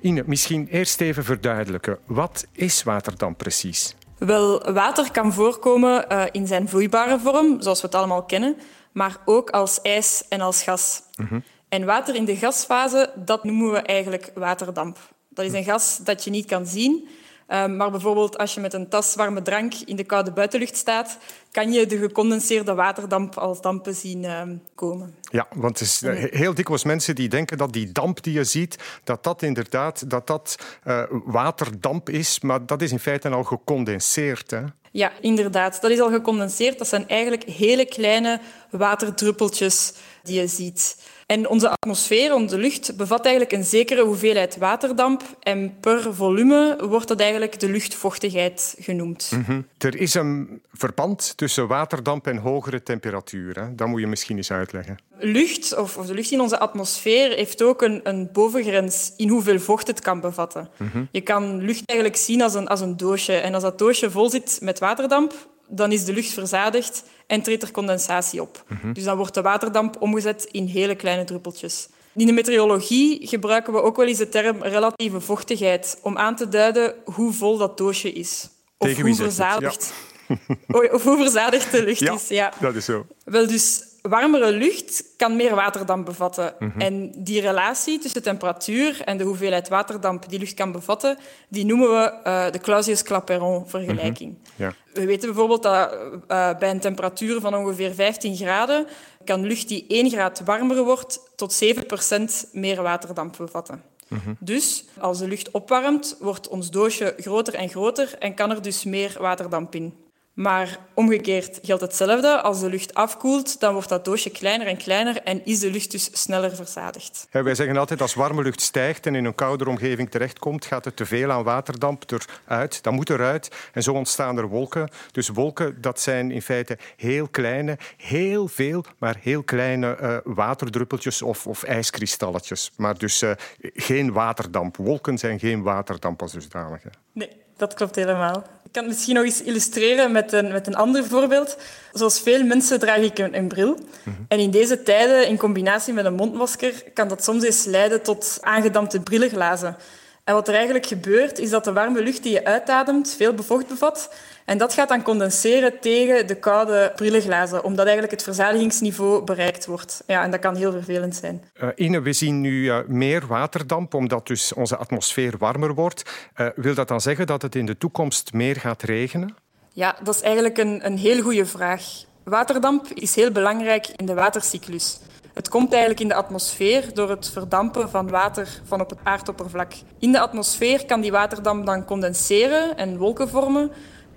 Ine, 0.00 0.22
misschien 0.26 0.68
eerst 0.70 1.00
even 1.00 1.24
verduidelijken. 1.24 1.98
Wat 2.06 2.46
is 2.52 2.82
waterdamp 2.82 3.38
precies? 3.38 3.94
Wel, 4.18 4.72
water 4.72 5.10
kan 5.10 5.32
voorkomen 5.32 6.04
uh, 6.12 6.24
in 6.30 6.46
zijn 6.46 6.68
vloeibare 6.68 7.18
vorm, 7.18 7.60
zoals 7.60 7.80
we 7.80 7.86
het 7.86 7.96
allemaal 7.96 8.22
kennen, 8.22 8.56
maar 8.92 9.16
ook 9.24 9.50
als 9.50 9.80
ijs 9.80 10.24
en 10.28 10.40
als 10.40 10.62
gas. 10.62 11.02
Mm 11.16 11.42
En 11.68 11.84
water 11.84 12.14
in 12.14 12.24
de 12.24 12.36
gasfase, 12.36 13.12
dat 13.16 13.44
noemen 13.44 13.70
we 13.70 13.78
eigenlijk 13.78 14.30
waterdamp. 14.34 14.98
Dat 15.28 15.44
is 15.44 15.52
een 15.52 15.64
gas 15.64 15.98
dat 16.04 16.24
je 16.24 16.30
niet 16.30 16.46
kan 16.46 16.66
zien, 16.66 17.08
Ehm, 17.52 17.76
maar 17.76 17.90
bijvoorbeeld 17.90 18.38
als 18.38 18.54
je 18.54 18.60
met 18.60 18.72
een 18.72 18.88
tas 18.88 19.14
warme 19.14 19.42
drank 19.42 19.74
in 19.74 19.96
de 19.96 20.04
koude 20.04 20.32
buitenlucht 20.32 20.76
staat, 20.76 21.18
kan 21.50 21.72
je 21.72 21.86
de 21.86 21.98
gecondenseerde 21.98 22.74
waterdamp 22.74 23.36
als 23.36 23.60
dampen 23.60 23.94
zien 23.94 24.24
ehm, 24.24 24.56
komen. 24.74 25.14
Ja, 25.30 25.46
want 25.54 25.78
het 25.78 25.88
is 25.88 26.02
eh, 26.02 26.24
heel 26.30 26.54
dikwijls 26.54 26.84
mensen 26.84 27.14
die 27.14 27.28
denken 27.28 27.58
dat 27.58 27.72
die 27.72 27.92
damp 27.92 28.22
die 28.22 28.32
je 28.32 28.44
ziet, 28.44 28.78
dat 29.04 29.24
dat 29.24 29.42
inderdaad 29.42 30.10
dat 30.10 30.26
dat, 30.26 30.56
uh, 30.86 31.02
waterdamp 31.24 32.08
is, 32.08 32.40
maar 32.40 32.66
dat 32.66 32.82
is 32.82 32.92
in 32.92 32.98
feite 32.98 33.28
al 33.28 33.44
gecondenseerd. 33.44 34.50
Hè? 34.50 34.62
Ja, 34.90 35.12
inderdaad. 35.20 35.80
Dat 35.80 35.90
is 35.90 36.00
al 36.00 36.10
gecondenseerd. 36.10 36.78
Dat 36.78 36.88
zijn 36.88 37.08
eigenlijk 37.08 37.42
hele 37.42 37.84
kleine 37.84 38.40
waterdruppeltjes 38.70 39.94
die 40.22 40.40
je 40.40 40.46
ziet. 40.46 40.96
En 41.26 41.48
onze 41.48 41.68
atmosfeer, 41.68 42.34
onze 42.34 42.58
lucht, 42.58 42.96
bevat 42.96 43.24
eigenlijk 43.24 43.54
een 43.54 43.64
zekere 43.64 44.02
hoeveelheid 44.02 44.56
waterdamp. 44.56 45.22
En 45.40 45.76
per 45.80 46.14
volume 46.14 46.78
wordt 46.88 47.08
dat 47.08 47.20
eigenlijk 47.20 47.60
de 47.60 47.68
luchtvochtigheid 47.68 48.74
genoemd. 48.78 49.30
Mm 49.46 49.66
Er 49.78 49.96
is 49.96 50.14
een 50.14 50.62
verband 50.72 51.32
tussen 51.36 51.66
waterdamp 51.66 52.26
en 52.26 52.36
hogere 52.36 52.82
temperaturen. 52.82 53.76
Dat 53.76 53.88
moet 53.88 54.00
je 54.00 54.06
misschien 54.06 54.36
eens 54.36 54.50
uitleggen. 54.50 54.98
Lucht, 55.18 55.76
of, 55.76 55.96
of 55.96 56.06
de 56.06 56.14
lucht 56.14 56.30
in 56.30 56.40
onze 56.40 56.58
atmosfeer, 56.58 57.30
heeft 57.30 57.62
ook 57.62 57.82
een, 57.82 58.00
een 58.02 58.28
bovengrens 58.32 59.12
in 59.16 59.28
hoeveel 59.28 59.60
vocht 59.60 59.86
het 59.86 60.00
kan 60.00 60.20
bevatten. 60.20 60.68
Mm 60.76 61.08
Je 61.10 61.20
kan 61.20 61.62
lucht 61.62 61.82
eigenlijk 61.84 62.18
zien 62.18 62.42
als 62.42 62.54
een, 62.54 62.68
als 62.68 62.80
een 62.80 62.96
doosje. 62.96 63.32
En 63.32 63.54
als 63.54 63.62
dat 63.62 63.78
doosje 63.78 64.10
vol 64.10 64.30
zit 64.30 64.58
met 64.62 64.78
waterdamp, 64.78 65.34
dan 65.68 65.92
is 65.92 66.04
de 66.04 66.12
lucht 66.12 66.32
verzadigd 66.32 67.04
en 67.32 67.42
treedt 67.42 67.62
er 67.62 67.70
condensatie 67.70 68.42
op. 68.42 68.64
Mhm. 68.68 68.92
Dus 68.92 69.04
dan 69.04 69.16
wordt 69.16 69.34
de 69.34 69.42
waterdamp 69.42 69.96
omgezet 70.00 70.44
in 70.50 70.66
hele 70.66 70.94
kleine 70.94 71.24
druppeltjes. 71.24 71.88
In 72.14 72.26
de 72.26 72.32
meteorologie 72.32 73.26
gebruiken 73.26 73.72
we 73.72 73.82
ook 73.82 73.96
wel 73.96 74.06
eens 74.06 74.18
de 74.18 74.28
term 74.28 74.62
relatieve 74.62 75.20
vochtigheid 75.20 75.98
om 76.02 76.18
aan 76.18 76.36
te 76.36 76.48
duiden 76.48 76.94
hoe 77.04 77.32
vol 77.32 77.56
dat 77.56 77.78
doosje 77.78 78.12
is. 78.12 78.48
Of 78.78 79.00
hoe 79.00 79.14
verzadigd, 79.14 79.92
of 80.92 81.02
hoe 81.02 81.16
verzadigd 81.16 81.70
de 81.70 81.84
lucht 81.84 82.00
is. 82.00 82.28
Ja, 82.28 82.52
dat 82.60 82.74
is 82.74 82.84
zo. 82.84 83.06
Wel, 83.24 83.46
dus 83.46 83.82
warmere 84.02 84.52
lucht 84.52 85.04
kan 85.16 85.36
meer 85.36 85.54
waterdamp 85.54 86.04
bevatten. 86.04 86.54
Mhm. 86.58 86.80
En 86.80 87.12
die 87.16 87.40
relatie 87.40 87.98
tussen 87.98 88.22
temperatuur 88.22 89.02
en 89.04 89.16
de 89.16 89.24
hoeveelheid 89.24 89.68
waterdamp 89.68 90.28
die 90.28 90.38
lucht 90.38 90.54
kan 90.54 90.72
bevatten, 90.72 91.18
die 91.48 91.64
noemen 91.64 91.88
we 91.88 92.12
uh, 92.26 92.50
de 92.50 92.58
Clausius-Clapeyron-vergelijking. 92.58 94.38
Mhm. 94.38 94.62
ja. 94.62 94.74
We 94.92 95.06
weten 95.06 95.28
bijvoorbeeld 95.28 95.62
dat 95.62 95.92
uh, 95.92 96.58
bij 96.58 96.70
een 96.70 96.80
temperatuur 96.80 97.40
van 97.40 97.54
ongeveer 97.54 97.94
15 97.94 98.36
graden 98.36 98.86
kan 99.24 99.46
lucht 99.46 99.68
die 99.68 99.84
1 99.88 100.10
graad 100.10 100.42
warmer 100.44 100.82
wordt 100.82 101.20
tot 101.36 101.64
7% 101.64 102.50
meer 102.52 102.82
waterdamp 102.82 103.36
bevatten. 103.36 103.82
Mhm. 104.08 104.32
Dus 104.38 104.84
als 104.98 105.18
de 105.18 105.28
lucht 105.28 105.50
opwarmt, 105.50 106.16
wordt 106.20 106.48
ons 106.48 106.70
doosje 106.70 107.14
groter 107.16 107.54
en 107.54 107.68
groter 107.68 108.14
en 108.18 108.34
kan 108.34 108.50
er 108.50 108.62
dus 108.62 108.84
meer 108.84 109.16
waterdamp 109.20 109.74
in. 109.74 109.94
Maar 110.32 110.78
omgekeerd 110.94 111.58
geldt 111.62 111.82
hetzelfde. 111.82 112.42
Als 112.42 112.60
de 112.60 112.68
lucht 112.68 112.94
afkoelt, 112.94 113.60
dan 113.60 113.72
wordt 113.72 113.88
dat 113.88 114.04
doosje 114.04 114.30
kleiner 114.30 114.66
en 114.66 114.76
kleiner 114.76 115.22
en 115.22 115.44
is 115.44 115.58
de 115.58 115.70
lucht 115.70 115.90
dus 115.90 116.22
sneller 116.22 116.56
verzadigd. 116.56 117.26
Ja, 117.30 117.42
wij 117.42 117.54
zeggen 117.54 117.76
altijd 117.76 118.00
als 118.00 118.14
warme 118.14 118.42
lucht 118.42 118.60
stijgt 118.60 119.06
en 119.06 119.14
in 119.14 119.24
een 119.24 119.34
koudere 119.34 119.70
omgeving 119.70 120.10
terechtkomt, 120.10 120.64
gaat 120.64 120.86
er 120.86 120.94
te 120.94 121.06
veel 121.06 121.30
aan 121.30 121.44
waterdamp 121.44 122.04
eruit. 122.46 122.82
Dat 122.82 122.92
moet 122.92 123.10
eruit. 123.10 123.48
En 123.72 123.82
zo 123.82 123.92
ontstaan 123.92 124.38
er 124.38 124.48
wolken. 124.48 124.88
Dus 125.10 125.28
wolken, 125.28 125.80
dat 125.80 126.00
zijn 126.00 126.30
in 126.30 126.42
feite 126.42 126.78
heel 126.96 127.28
kleine, 127.28 127.78
heel 127.96 128.48
veel, 128.48 128.84
maar 128.98 129.16
heel 129.20 129.42
kleine 129.42 129.98
uh, 130.00 130.16
waterdruppeltjes 130.24 131.22
of, 131.22 131.46
of, 131.46 131.62
ijskristalletjes. 131.62 132.70
Maar 132.76 132.98
dus 132.98 133.22
uh, 133.22 133.30
geen 133.60 134.12
waterdamp. 134.12 134.76
Wolken 134.76 135.18
zijn 135.18 135.38
geen 135.38 135.62
waterdamp 135.62 136.22
als 136.22 136.32
dusdanig. 136.32 136.82
Nee, 137.12 137.41
dat 137.62 137.74
klopt 137.74 137.94
helemaal. 137.94 138.36
Ik 138.64 138.72
kan 138.72 138.82
het 138.82 138.92
misschien 138.92 139.14
nog 139.14 139.24
eens 139.24 139.42
illustreren 139.42 140.12
met 140.12 140.32
een, 140.32 140.52
met 140.52 140.66
een 140.66 140.74
ander 140.74 141.04
voorbeeld. 141.04 141.56
Zoals 141.92 142.20
veel 142.20 142.44
mensen 142.44 142.78
draag 142.78 142.98
ik 142.98 143.18
een, 143.18 143.36
een 143.36 143.48
bril. 143.48 143.78
Mhm. 144.02 144.16
En 144.28 144.38
in 144.38 144.50
deze 144.50 144.82
tijden, 144.82 145.28
in 145.28 145.36
combinatie 145.36 145.92
met 145.92 146.04
een 146.04 146.14
mondmasker, 146.14 146.72
kan 146.94 147.08
dat 147.08 147.24
soms 147.24 147.44
eens 147.44 147.64
leiden 147.64 148.02
tot 148.02 148.38
aangedampte 148.40 149.00
brillenglazen. 149.00 149.76
En 150.24 150.34
wat 150.34 150.48
er 150.48 150.54
eigenlijk 150.54 150.86
gebeurt, 150.86 151.38
is 151.38 151.50
dat 151.50 151.64
de 151.64 151.72
warme 151.72 152.02
lucht 152.02 152.22
die 152.22 152.32
je 152.32 152.44
uitademt 152.44 153.14
veel 153.16 153.32
bevocht 153.32 153.66
bevat. 153.66 154.10
En 154.44 154.58
dat 154.58 154.72
gaat 154.72 154.88
dan 154.88 155.02
condenseren 155.02 155.80
tegen 155.80 156.26
de 156.26 156.34
koude 156.34 156.92
brillenglazen, 156.96 157.64
omdat 157.64 157.84
eigenlijk 157.84 158.14
het 158.14 158.22
verzadigingsniveau 158.22 159.24
bereikt 159.24 159.66
wordt. 159.66 160.02
Ja, 160.06 160.22
en 160.22 160.30
dat 160.30 160.40
kan 160.40 160.56
heel 160.56 160.72
vervelend 160.72 161.16
zijn. 161.16 161.44
Uh, 161.62 161.68
Ine, 161.74 162.00
we 162.00 162.12
zien 162.12 162.40
nu 162.40 162.62
uh, 162.62 162.78
meer 162.86 163.26
waterdamp, 163.26 163.94
omdat 163.94 164.26
dus 164.26 164.52
onze 164.52 164.76
atmosfeer 164.76 165.34
warmer 165.38 165.74
wordt. 165.74 166.30
Uh, 166.36 166.46
wil 166.54 166.74
dat 166.74 166.88
dan 166.88 167.00
zeggen 167.00 167.26
dat 167.26 167.42
het 167.42 167.54
in 167.54 167.66
de 167.66 167.78
toekomst 167.78 168.32
meer 168.32 168.56
gaat 168.56 168.82
regenen? 168.82 169.34
Ja, 169.72 169.96
dat 170.02 170.14
is 170.14 170.20
eigenlijk 170.20 170.58
een, 170.58 170.86
een 170.86 170.98
heel 170.98 171.22
goede 171.22 171.46
vraag. 171.46 171.82
Waterdamp 172.24 172.86
is 172.94 173.14
heel 173.14 173.30
belangrijk 173.30 173.88
in 173.96 174.06
de 174.06 174.14
watercyclus. 174.14 175.00
Het 175.34 175.48
komt 175.48 175.70
eigenlijk 175.70 176.00
in 176.00 176.08
de 176.08 176.14
atmosfeer 176.14 176.94
door 176.94 177.10
het 177.10 177.30
verdampen 177.30 177.90
van 177.90 178.08
water 178.08 178.60
van 178.64 178.80
op 178.80 178.90
het 178.90 178.98
aardoppervlak. 179.02 179.72
In 179.98 180.12
de 180.12 180.20
atmosfeer 180.20 180.86
kan 180.86 181.00
die 181.00 181.10
waterdamp 181.10 181.66
dan 181.66 181.84
condenseren 181.84 182.76
en 182.76 182.96
wolken 182.96 183.28
vormen. 183.28 183.72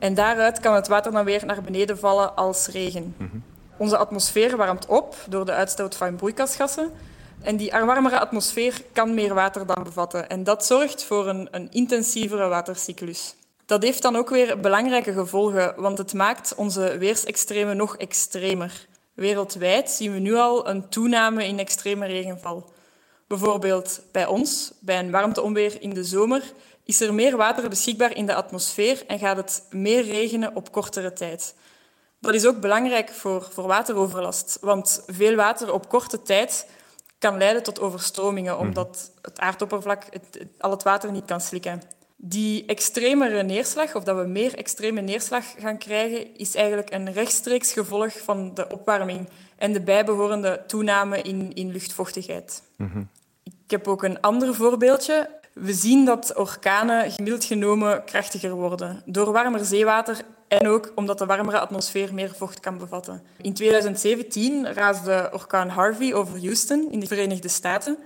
En 0.05 0.13
daaruit 0.13 0.59
kan 0.59 0.75
het 0.75 0.87
water 0.87 1.11
dan 1.11 1.25
weer 1.25 1.45
naar 1.45 1.61
beneden 1.61 1.99
vallen 1.99 2.35
als 2.35 2.67
regen. 2.67 3.15
Mhm. 3.17 3.37
Onze 3.77 3.97
atmosfeer 3.97 4.57
warmt 4.57 4.85
op 4.85 5.15
door 5.29 5.45
de 5.45 5.51
uitstoot 5.51 5.95
van 5.95 6.15
broeikasgassen. 6.15 6.91
En 7.41 7.57
die 7.57 7.71
warmere 7.71 8.19
atmosfeer 8.19 8.81
kan 8.91 9.13
meer 9.13 9.33
waterdamp 9.33 9.83
bevatten. 9.83 10.29
En 10.29 10.43
dat 10.43 10.65
zorgt 10.65 11.03
voor 11.03 11.27
een, 11.27 11.47
een 11.51 11.71
intensievere 11.71 12.47
watercyclus. 12.47 13.35
Dat 13.65 13.83
heeft 13.83 14.01
dan 14.01 14.15
ook 14.15 14.29
weer 14.29 14.59
belangrijke 14.59 15.13
gevolgen, 15.13 15.73
want 15.77 15.97
het 15.97 16.13
maakt 16.13 16.55
onze 16.55 16.97
weersextremen 16.97 17.77
nog 17.77 17.97
extremer. 17.97 18.87
Wereldwijd 19.13 19.89
zien 19.89 20.13
we 20.13 20.19
nu 20.19 20.35
al 20.35 20.67
een 20.67 20.89
toename 20.89 21.47
in 21.47 21.59
extreme 21.59 22.05
regenval. 22.05 22.73
Bijvoorbeeld 23.27 24.01
bij 24.11 24.25
ons, 24.25 24.71
bij 24.79 24.99
een 24.99 25.11
warmteonweer 25.11 25.81
in 25.81 25.93
de 25.93 26.03
zomer, 26.03 26.43
is 26.85 27.01
er 27.01 27.13
meer 27.13 27.37
water 27.37 27.69
beschikbaar 27.69 28.15
in 28.15 28.25
de 28.25 28.35
atmosfeer 28.35 29.03
en 29.07 29.19
gaat 29.19 29.37
het 29.37 29.65
meer 29.69 30.03
regenen 30.03 30.55
op 30.55 30.71
kortere 30.71 31.13
tijd. 31.13 31.55
Dat 32.19 32.33
is 32.33 32.45
ook 32.45 32.59
belangrijk 32.59 33.09
voor, 33.09 33.47
voor 33.51 33.67
wateroverlast, 33.67 34.57
want 34.61 35.03
veel 35.07 35.35
water 35.35 35.73
op 35.73 35.89
korte 35.89 36.21
tijd 36.21 36.67
kan 37.17 37.37
leiden 37.37 37.63
tot 37.63 37.79
overstromingen, 37.79 38.53
mhm. 38.53 38.63
omdat 38.65 39.11
het 39.21 39.39
aardoppervlak 39.39 40.03
het, 40.09 40.45
al 40.57 40.71
het 40.71 40.83
water 40.83 41.11
niet 41.11 41.25
kan 41.25 41.41
slikken. 41.41 41.81
Die 42.15 42.65
extremere 42.65 43.43
neerslag, 43.43 43.95
of 43.95 44.03
dat 44.03 44.17
we 44.17 44.27
meer 44.27 44.55
extreme 44.55 45.01
neerslag 45.01 45.45
gaan 45.59 45.77
krijgen, 45.77 46.37
is 46.37 46.55
eigenlijk 46.55 46.93
een 46.93 47.13
rechtstreeks 47.13 47.71
gevolg 47.71 48.21
van 48.23 48.53
de 48.53 48.67
opwarming 48.69 49.29
en 49.57 49.73
de 49.73 49.81
bijbehorende 49.81 50.63
toename 50.67 51.21
in, 51.21 51.53
in 51.53 51.71
luchtvochtigheid. 51.71 52.61
Mhm. 52.77 53.03
Ik 53.43 53.71
heb 53.71 53.87
ook 53.87 54.03
een 54.03 54.21
ander 54.21 54.55
voorbeeldje. 54.55 55.34
We 55.55 55.73
zien 55.73 56.05
dat 56.05 56.35
orkanen 56.35 57.11
gemiddeld 57.11 57.43
genomen 57.43 58.03
krachtiger 58.03 58.51
worden 58.51 59.01
door 59.05 59.31
warmer 59.31 59.65
zeewater 59.65 60.17
en 60.47 60.67
ook 60.67 60.91
omdat 60.95 61.17
de 61.17 61.25
warmere 61.25 61.59
atmosfeer 61.59 62.13
meer 62.13 62.33
vocht 62.35 62.59
kan 62.59 62.77
bevatten. 62.77 63.23
In 63.41 63.53
2017 63.53 64.73
raasde 64.73 65.29
orkaan 65.33 65.69
Harvey 65.69 66.13
over 66.13 66.39
Houston 66.39 66.91
in 66.91 66.99
de 66.99 67.07
Verenigde 67.07 67.47
Staten 67.47 67.97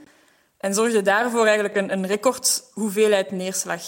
en 0.57 0.73
zorgde 0.73 1.01
daarvoor 1.01 1.45
eigenlijk 1.45 1.75
een, 1.75 1.91
een 1.91 2.07
record 2.07 2.63
hoeveelheid 2.73 3.31
neerslag. 3.31 3.81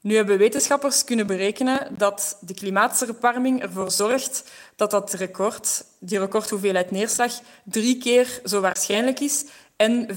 Nu 0.00 0.16
hebben 0.16 0.38
wetenschappers 0.38 1.04
kunnen 1.04 1.26
berekenen 1.26 1.94
dat 1.96 2.38
de 2.40 2.54
klimaatverwarming 2.54 3.62
ervoor 3.62 3.90
zorgt 3.90 4.50
dat 4.76 4.90
dat 4.90 5.12
record, 5.12 5.84
die 5.98 6.18
recordhoeveelheid 6.18 6.90
neerslag, 6.90 7.32
drie 7.62 7.98
keer 7.98 8.40
zo 8.44 8.60
waarschijnlijk 8.60 9.20
is 9.20 9.44
en 9.84 10.08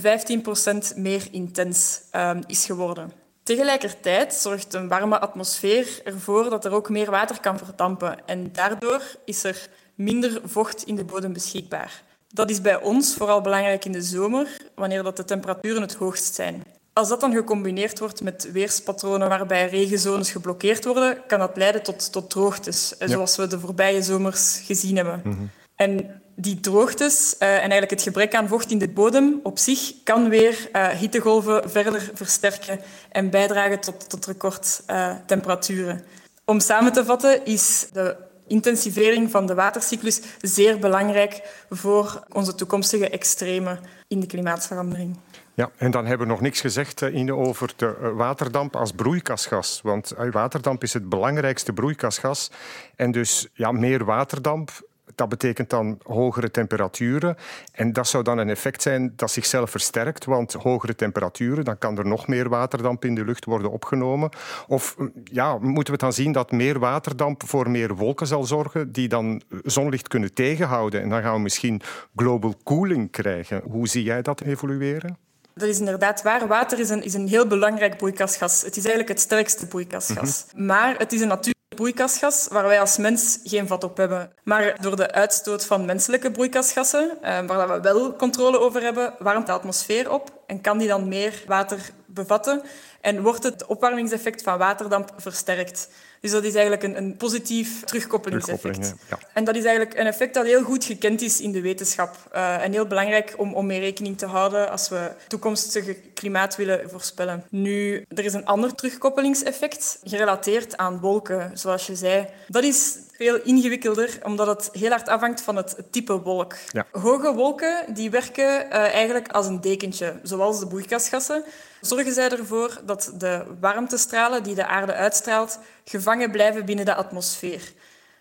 15% 0.93 0.97
meer 0.97 1.27
intens 1.31 2.01
um, 2.11 2.39
is 2.45 2.65
geworden. 2.65 3.11
Tegelijkertijd 3.43 4.33
zorgt 4.33 4.73
een 4.73 4.87
warme 4.87 5.19
atmosfeer 5.19 6.01
ervoor 6.03 6.49
dat 6.49 6.65
er 6.65 6.71
ook 6.71 6.89
meer 6.89 7.11
water 7.11 7.39
kan 7.39 7.57
verdampen 7.57 8.17
en 8.25 8.49
daardoor 8.51 9.01
is 9.25 9.43
er 9.43 9.69
minder 9.95 10.41
vocht 10.43 10.83
in 10.83 10.95
de 10.95 11.03
bodem 11.03 11.33
beschikbaar. 11.33 12.03
Dat 12.27 12.49
is 12.49 12.61
bij 12.61 12.81
ons 12.81 13.15
vooral 13.15 13.41
belangrijk 13.41 13.85
in 13.85 13.91
de 13.91 14.01
zomer, 14.01 14.47
wanneer 14.75 15.03
dat 15.03 15.17
de 15.17 15.25
temperaturen 15.25 15.81
het 15.81 15.93
hoogst 15.93 16.35
zijn. 16.35 16.63
Als 16.93 17.09
dat 17.09 17.21
dan 17.21 17.33
gecombineerd 17.33 17.99
wordt 17.99 18.21
met 18.21 18.51
weerspatronen 18.51 19.29
waarbij 19.29 19.69
regenzones 19.69 20.31
geblokkeerd 20.31 20.85
worden, 20.85 21.17
kan 21.27 21.39
dat 21.39 21.57
leiden 21.57 21.83
tot, 21.83 22.11
tot 22.11 22.29
droogtes, 22.29 22.95
ja. 22.99 23.07
zoals 23.07 23.35
we 23.35 23.47
de 23.47 23.59
voorbije 23.59 24.01
zomers 24.01 24.61
gezien 24.65 24.95
hebben. 24.95 25.21
Mm 25.23 25.31
-hmm. 25.31 25.49
En 25.75 26.21
die 26.39 26.59
droogtes 26.59 27.35
uh, 27.39 27.47
en 27.47 27.59
eigenlijk 27.59 27.91
het 27.91 28.01
gebrek 28.01 28.35
aan 28.35 28.47
vocht 28.47 28.71
in 28.71 28.77
de 28.77 28.89
bodem 28.89 29.39
op 29.43 29.57
zich 29.57 29.93
kan 30.03 30.29
weer 30.29 30.69
uh, 30.73 30.87
hittegolven 30.87 31.69
verder 31.69 32.11
versterken 32.13 32.79
en 33.11 33.29
bijdragen 33.29 33.79
tot, 33.79 34.09
tot 34.09 34.25
recordtemperaturen. 34.25 35.95
Uh, 35.95 36.01
Om 36.45 36.59
samen 36.59 36.93
te 36.93 37.05
vatten 37.05 37.45
is 37.45 37.87
de 37.93 38.15
intensivering 38.47 39.31
van 39.31 39.45
de 39.45 39.53
watercyclus 39.53 40.21
zeer 40.41 40.79
belangrijk 40.79 41.41
voor 41.69 42.23
onze 42.33 42.55
toekomstige 42.55 43.09
extreme 43.09 43.79
in 44.07 44.19
de 44.19 44.25
klimaatverandering. 44.25 45.17
Ja, 45.53 45.69
en 45.77 45.91
dan 45.91 46.05
hebben 46.05 46.27
we 46.27 46.33
nog 46.33 46.41
niks 46.41 46.61
gezegd 46.61 47.01
Ine, 47.01 47.35
over 47.35 47.73
de 47.75 48.11
waterdamp 48.15 48.75
als 48.75 48.91
broeikasgas. 48.91 49.79
Want 49.83 50.13
waterdamp 50.31 50.83
is 50.83 50.93
het 50.93 51.09
belangrijkste 51.09 51.73
broeikasgas. 51.73 52.51
En 52.95 53.11
dus 53.11 53.47
ja, 53.53 53.71
meer 53.71 54.05
waterdamp 54.05 54.86
dat 55.17 55.29
betekent 55.29 55.69
dan 55.69 55.99
hogere 56.03 56.51
temperaturen. 56.51 57.37
En 57.71 57.93
dat 57.93 58.07
zou 58.07 58.23
dan 58.23 58.37
een 58.37 58.49
effect 58.49 58.81
zijn 58.81 59.13
dat 59.15 59.31
zichzelf 59.31 59.69
versterkt, 59.69 60.25
want 60.25 60.53
hogere 60.53 60.95
temperaturen, 60.95 61.65
dan 61.65 61.77
kan 61.77 61.97
er 61.97 62.05
nog 62.05 62.27
meer 62.27 62.49
waterdamp 62.49 63.05
in 63.05 63.15
de 63.15 63.25
lucht 63.25 63.45
worden 63.45 63.71
opgenomen. 63.71 64.29
Of 64.67 64.95
ja, 65.23 65.57
moeten 65.57 65.93
we 65.93 65.99
dan 65.99 66.13
zien 66.13 66.31
dat 66.31 66.51
meer 66.51 66.79
waterdamp 66.79 67.47
voor 67.47 67.69
meer 67.69 67.95
wolken 67.95 68.27
zal 68.27 68.43
zorgen, 68.43 68.91
die 68.91 69.07
dan 69.07 69.41
zonlicht 69.63 70.07
kunnen 70.07 70.33
tegenhouden. 70.33 71.01
En 71.01 71.09
dan 71.09 71.21
gaan 71.21 71.33
we 71.33 71.39
misschien 71.39 71.81
global 72.15 72.55
cooling 72.63 73.11
krijgen. 73.11 73.61
Hoe 73.69 73.87
zie 73.87 74.03
jij 74.03 74.21
dat 74.21 74.41
evolueren? 74.41 75.17
Dat 75.53 75.67
is 75.67 75.79
inderdaad 75.79 76.21
waar. 76.21 76.47
Water 76.47 76.79
is 76.79 76.89
een, 76.89 77.03
is 77.03 77.13
een 77.13 77.27
heel 77.27 77.47
belangrijk 77.47 77.97
broeikasgas. 77.97 78.61
Het 78.61 78.77
is 78.77 78.83
eigenlijk 78.85 79.09
het 79.09 79.19
sterkste 79.19 79.67
broeikasgas. 79.67 80.45
Mm 80.45 80.57
-hmm. 80.57 80.65
Maar 80.65 80.97
het 80.97 81.13
is 81.13 81.21
een 81.21 81.27
natuurlijk 81.27 81.56
broeikasgas 81.77 82.47
waar 82.51 82.63
wij 82.63 82.79
als 82.79 82.97
mens 82.97 83.39
geen 83.43 83.67
vat 83.67 83.83
op 83.83 83.97
hebben. 83.97 84.31
Maar 84.43 84.81
door 84.81 84.95
de 84.95 85.11
uitstoot 85.11 85.65
van 85.65 85.85
menselijke 85.85 86.31
broeikasgassen, 86.31 87.21
eh, 87.21 87.45
waar 87.45 87.67
we 87.67 87.81
wel 87.81 88.15
controle 88.15 88.59
over 88.59 88.81
hebben, 88.81 89.13
warmt 89.19 89.45
de 89.45 89.51
atmosfeer 89.51 90.11
op 90.11 90.41
en 90.47 90.61
kan 90.61 90.77
die 90.77 90.87
dan 90.87 91.07
meer 91.07 91.43
water 91.47 91.79
bevatten 92.05 92.61
en 93.01 93.21
wordt 93.21 93.43
het 93.43 93.65
opwarmingseffect 93.65 94.41
van 94.41 94.57
waterdamp 94.57 95.13
versterkt. 95.17 95.89
Dus 96.21 96.31
dat 96.31 96.43
is 96.43 96.53
eigenlijk 96.53 96.83
een, 96.83 96.97
een 96.97 97.17
positief 97.17 97.83
terugkoppelingseffect. 97.83 98.93
Ja. 99.09 99.19
En 99.33 99.43
dat 99.43 99.55
is 99.55 99.63
eigenlijk 99.63 99.99
een 99.99 100.05
effect 100.05 100.33
dat 100.33 100.45
heel 100.45 100.63
goed 100.63 100.85
gekend 100.85 101.21
is 101.21 101.41
in 101.41 101.51
de 101.51 101.61
wetenschap. 101.61 102.15
Uh, 102.35 102.63
en 102.63 102.71
heel 102.71 102.87
belangrijk 102.87 103.33
om, 103.37 103.53
om 103.53 103.65
mee 103.65 103.79
rekening 103.79 104.17
te 104.17 104.25
houden 104.25 104.69
als 104.69 104.89
we 104.89 105.11
toekomstige 105.27 105.93
klimaat 106.13 106.55
willen 106.55 106.89
voorspellen. 106.89 107.43
Nu, 107.49 108.05
er 108.07 108.25
is 108.25 108.33
een 108.33 108.45
ander 108.45 108.75
terugkoppelingseffect 108.75 109.99
gerelateerd 110.03 110.77
aan 110.77 110.99
wolken, 110.99 111.51
zoals 111.53 111.87
je 111.87 111.95
zei. 111.95 112.27
Dat 112.47 112.63
is 112.63 112.97
veel 113.17 113.39
ingewikkelder, 113.43 114.19
omdat 114.23 114.47
het 114.47 114.69
heel 114.71 114.89
hard 114.89 115.07
afhangt 115.07 115.41
van 115.41 115.55
het 115.55 115.75
type 115.91 116.21
wolk. 116.21 116.55
Ja. 116.71 116.85
Hoge 116.91 117.33
wolken 117.33 117.93
die 117.93 118.09
werken 118.09 118.65
uh, 118.65 118.71
eigenlijk 118.73 119.27
als 119.31 119.47
een 119.47 119.61
dekentje, 119.61 120.19
zoals 120.23 120.59
de 120.59 120.67
broeikasgassen. 120.67 121.43
Zorgen 121.81 122.13
zij 122.13 122.29
ervoor 122.29 122.81
dat 122.85 123.11
de 123.17 123.45
warmtestralen 123.59 124.43
die 124.43 124.55
de 124.55 124.65
aarde 124.65 124.93
uitstraalt 124.93 125.59
gevangen 125.83 126.31
blijven 126.31 126.65
binnen 126.65 126.85
de 126.85 126.95
atmosfeer. 126.95 127.73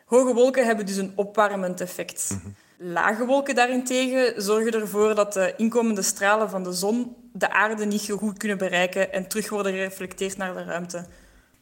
Hoge 0.04 0.34
wolken 0.34 0.66
hebben 0.66 0.86
dus 0.86 0.96
een 0.96 1.12
opwarmend 1.14 1.80
effect. 1.80 2.30
Mm 2.30 2.40
-hmm. 2.42 2.54
Lage 2.78 3.25
wolken 3.25 3.54
daarentegen 3.54 4.42
zorgen 4.42 4.72
ervoor 4.72 5.14
dat 5.14 5.32
de 5.32 5.54
inkomende 5.56 6.02
stralen 6.02 6.50
van 6.50 6.62
de 6.62 6.72
zon 6.72 7.16
de 7.32 7.50
aarde 7.50 7.84
niet 7.84 8.10
goed 8.10 8.38
kunnen 8.38 8.58
bereiken 8.58 9.12
en 9.12 9.28
terug 9.28 9.48
worden 9.48 9.72
gereflecteerd 9.72 10.36
naar 10.36 10.54
de 10.54 10.64
ruimte. 10.64 11.04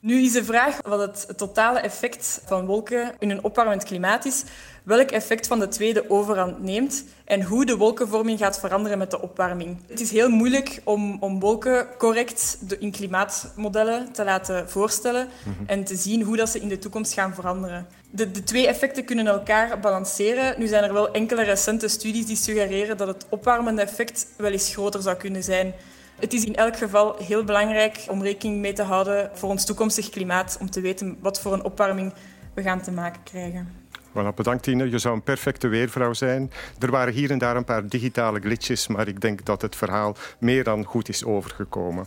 Nu 0.04 0.22
is 0.22 0.32
de 0.32 0.44
vraag 0.44 0.78
wat 0.82 1.00
het 1.00 1.38
totale 1.38 1.78
effect 1.78 2.42
van 2.46 2.66
wolken 2.66 3.14
in 3.18 3.30
een 3.30 3.44
opwarmend 3.44 3.84
klimaat 3.84 4.24
is, 4.24 4.42
welk 4.82 5.10
effect 5.10 5.46
van 5.46 5.58
de 5.58 5.68
tweede 5.68 6.10
overhand 6.10 6.62
neemt 6.62 7.04
en 7.24 7.42
hoe 7.42 7.64
de 7.64 7.76
wolkenvorming 7.76 8.38
gaat 8.38 8.60
veranderen 8.60 8.98
met 8.98 9.10
de 9.10 9.20
opwarming. 9.20 9.76
Het 9.88 10.00
is 10.00 10.10
heel 10.10 10.28
moeilijk 10.28 10.80
om, 10.84 11.16
om 11.20 11.40
wolken 11.40 11.86
correct 11.98 12.58
in 12.78 12.90
klimaatmodellen 12.90 14.12
te 14.12 14.24
laten 14.24 14.70
voorstellen 14.70 15.28
mm 15.44 15.54
-hmm. 15.56 15.66
en 15.66 15.84
te 15.84 15.96
zien 15.96 16.22
hoe 16.22 16.36
dat 16.36 16.48
ze 16.48 16.60
in 16.60 16.68
de 16.68 16.78
toekomst 16.78 17.12
gaan 17.12 17.34
veranderen. 17.34 17.86
De, 18.10 18.30
de 18.30 18.44
twee 18.44 18.66
effecten 18.66 19.04
kunnen 19.04 19.26
elkaar 19.26 19.80
balanceren. 19.80 20.54
Nu 20.58 20.66
zijn 20.66 20.84
er 20.84 20.92
wel 20.92 21.12
enkele 21.12 21.42
recente 21.42 21.88
studies 21.88 22.26
die 22.26 22.36
suggereren 22.36 22.96
dat 22.96 23.08
het 23.08 23.26
opwarmende 23.28 23.82
effect 23.82 24.26
wel 24.36 24.52
eens 24.52 24.72
groter 24.72 25.02
zou 25.02 25.16
kunnen 25.16 25.42
zijn. 25.42 25.74
Het 26.20 26.32
is 26.32 26.44
in 26.44 26.54
elk 26.54 26.76
geval 26.76 27.16
heel 27.18 27.44
belangrijk 27.44 28.04
om 28.08 28.22
rekening 28.22 28.60
mee 28.60 28.72
te 28.72 28.82
houden 28.82 29.30
voor 29.32 29.48
ons 29.48 29.64
toekomstig 29.64 30.08
klimaat, 30.08 30.56
om 30.60 30.70
te 30.70 30.80
weten 30.80 31.16
wat 31.20 31.40
voor 31.40 31.52
een 31.52 31.64
opwarming 31.64 32.12
we 32.54 32.62
gaan 32.62 32.80
te 32.80 32.92
maken 32.92 33.22
krijgen. 33.22 33.68
Voilà, 34.10 34.34
bedankt 34.34 34.62
Tine. 34.62 34.90
Je 34.90 34.98
zou 34.98 35.14
een 35.14 35.22
perfecte 35.22 35.68
weervrouw 35.68 36.12
zijn. 36.12 36.50
Er 36.78 36.90
waren 36.90 37.14
hier 37.14 37.30
en 37.30 37.38
daar 37.38 37.56
een 37.56 37.64
paar 37.64 37.88
digitale 37.88 38.40
glitches, 38.40 38.86
maar 38.86 39.08
ik 39.08 39.20
denk 39.20 39.44
dat 39.44 39.62
het 39.62 39.76
verhaal 39.76 40.16
meer 40.38 40.64
dan 40.64 40.84
goed 40.84 41.08
is 41.08 41.24
overgekomen. 41.24 42.06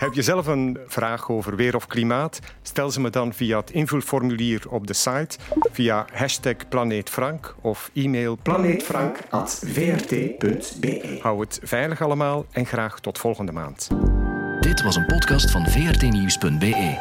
Heb 0.00 0.14
je 0.14 0.22
zelf 0.22 0.46
een 0.46 0.78
vraag 0.86 1.30
over 1.30 1.56
weer 1.56 1.76
of 1.76 1.86
klimaat? 1.86 2.38
Stel 2.62 2.90
ze 2.90 3.00
me 3.00 3.10
dan 3.10 3.32
via 3.32 3.58
het 3.58 3.70
invulformulier 3.70 4.62
op 4.68 4.86
de 4.86 4.92
site, 4.92 5.38
via 5.72 6.06
hashtag 6.12 6.68
planeetfrank 6.68 7.54
of 7.60 7.90
e-mail 7.94 8.38
planeetfrank.vrt.be. 8.42 11.18
Hou 11.22 11.40
het 11.40 11.60
veilig 11.62 12.02
allemaal 12.02 12.46
en 12.50 12.66
graag 12.66 13.00
tot 13.00 13.18
volgende 13.18 13.52
maand. 13.52 13.88
Dit 14.60 14.82
was 14.82 14.96
een 14.96 15.06
podcast 15.06 15.50
van 15.50 15.66
vrtnieuws.be. 15.66 16.98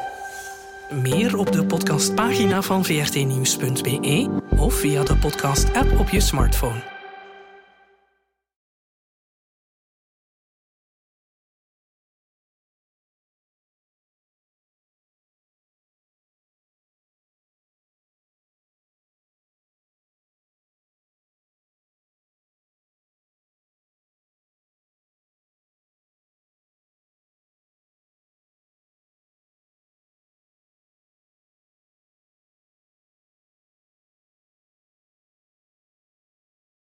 Meer 0.89 1.37
op 1.37 1.51
de 1.51 1.65
podcastpagina 1.65 2.61
van 2.61 2.85
vrtnieuws.be 2.85 4.41
of 4.57 4.73
via 4.73 5.03
de 5.03 5.17
podcast-app 5.17 5.99
op 5.99 6.09
je 6.09 6.19
smartphone. 6.19 6.98